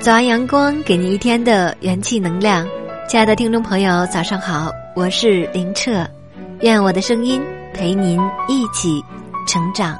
[0.00, 2.66] 早安，阳光，给你一天的元气能量。
[3.08, 6.06] 亲爱的听众朋友，早上好，我是林澈，
[6.60, 7.42] 愿我的声音
[7.74, 9.02] 陪您一起
[9.46, 9.98] 成长。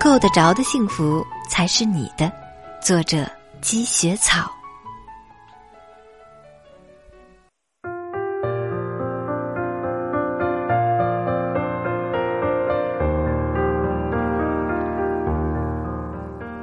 [0.00, 2.30] 够得着的幸福才是你的。
[2.82, 3.24] 作者：
[3.60, 4.50] 积雪草。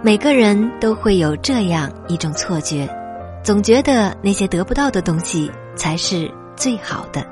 [0.03, 2.87] 每个人都会有这样一种错觉，
[3.43, 7.25] 总觉得那些得不到的东西才是最好的，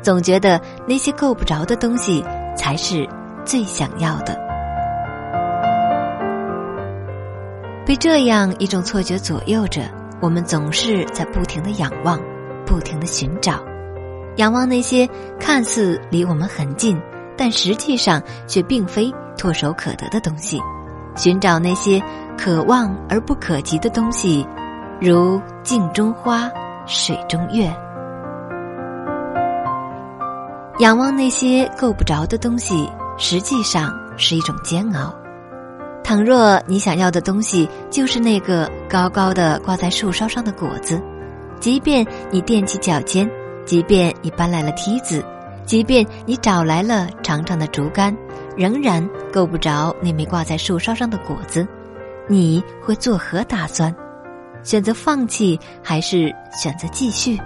[0.00, 2.24] 总觉得那些够不着的东西
[2.56, 3.06] 才是
[3.44, 4.38] 最想要的。
[7.84, 9.82] 被这样一种错觉左右着，
[10.20, 12.18] 我们总是在不停的仰望，
[12.64, 13.60] 不停的寻找，
[14.36, 15.06] 仰望那些
[15.40, 16.96] 看似离我们很近，
[17.36, 20.60] 但实际上却并非唾手可得的东西。
[21.16, 22.02] 寻找那些
[22.36, 24.46] 可望而不可及的东西，
[25.00, 26.50] 如镜中花、
[26.86, 27.72] 水中月。
[30.80, 35.14] 仰望那些够不着的东西，实际上是一种煎熬。
[36.02, 41.00] 倘若你想要的东西就是那个高高的挂在树梢上的果子，
[41.60, 43.30] 即便你踮起脚尖，
[43.64, 45.24] 即便你搬来了梯子，
[45.64, 48.14] 即便你找来了长长的竹竿。
[48.56, 51.66] 仍然够不着那枚挂在树梢上的果子，
[52.28, 53.94] 你会作何打算？
[54.62, 57.38] 选择放弃还是选择继续？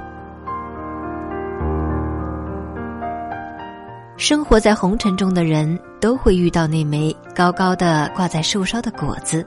[4.16, 9.46] 生活在红尘中的人都会遇到那枚高高的挂在树梢的果子。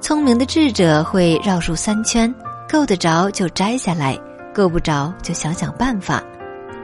[0.00, 2.34] 聪明的智者会绕树三圈，
[2.70, 4.18] 够得着就摘下来，
[4.54, 6.22] 够不着就想想办法，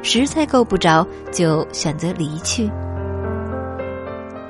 [0.03, 2.71] 实在够不着就选择离去。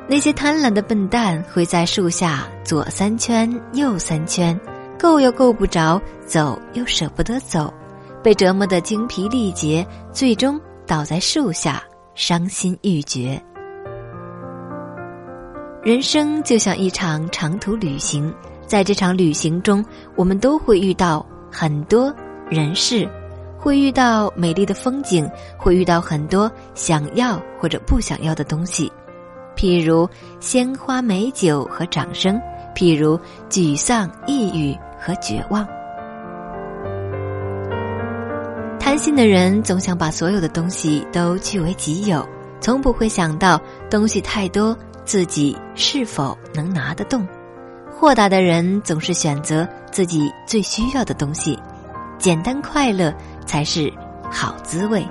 [0.09, 4.59] 那些贪婪的笨蛋会在树下左三圈右三圈，
[4.97, 7.75] 够又够不着，走又舍不得走，
[8.23, 11.83] 被折磨得精疲力竭，最终倒在树下
[12.15, 13.43] 伤心欲绝。
[15.83, 18.33] 人生就像一场长途旅行，
[18.65, 22.15] 在这场旅行中，我们都会遇到很多
[22.49, 23.09] 人事，
[23.59, 25.29] 会遇到美丽的风景，
[25.59, 28.91] 会遇到很多想要或者不想要的东西。
[29.57, 30.09] 譬如
[30.39, 32.39] 鲜花、美酒和掌声，
[32.75, 33.19] 譬如
[33.49, 35.67] 沮丧、抑郁和绝望。
[38.79, 42.25] 贪心的人总想把所有的东西都据为己有，
[42.61, 47.27] 从不会想到东西太多自己是否能拿得动。
[47.91, 51.59] 豁达的人总是选择自己最需要的东西，
[52.19, 53.13] 简单快乐
[53.47, 53.93] 才是
[54.31, 55.05] 好滋味。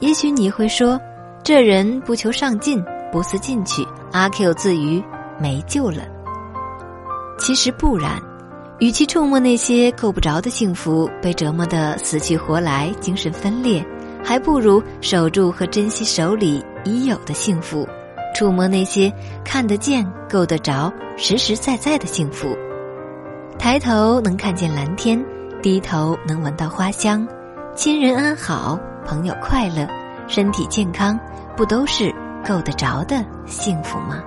[0.00, 0.98] 也许你会说。
[1.50, 2.80] 这人不求上进，
[3.10, 5.02] 不思进取，阿 Q 自娱，
[5.36, 6.04] 没救了。
[7.40, 8.22] 其实不然，
[8.78, 13.84] 与其触摸那些够不着的幸福，被折磨得死去活来、精神分裂，
[14.22, 17.84] 还不如守住和珍惜手里已有的幸福，
[18.32, 19.12] 触摸那些
[19.44, 22.56] 看得见、够得着、实实在在的幸福。
[23.58, 25.20] 抬头能看见蓝天，
[25.60, 27.26] 低头能闻到花香，
[27.74, 29.99] 亲人安好，朋友快乐。
[30.30, 31.18] 身体健康，
[31.56, 32.14] 不都是
[32.46, 34.22] 够得着的幸福吗？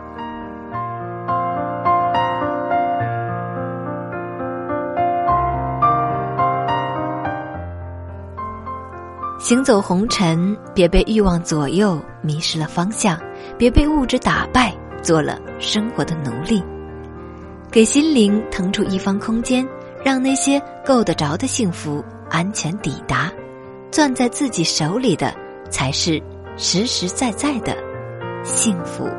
[9.39, 13.17] 行走红尘，别被欲望左右，迷失了方向；
[13.57, 16.61] 别被物质打败，做了生活的奴隶。
[17.71, 19.65] 给心灵腾出一方空间，
[20.03, 23.31] 让那些够得着的幸福安全抵达，
[23.89, 25.33] 攥在自己手里的。
[25.73, 26.21] 才是
[26.55, 27.75] 实实在在的
[28.43, 29.09] 幸福。